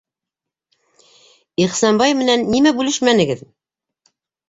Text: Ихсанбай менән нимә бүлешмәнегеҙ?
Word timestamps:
Ихсанбай 1.67 2.17
менән 2.25 2.49
нимә 2.57 2.75
бүлешмәнегеҙ? 2.83 3.49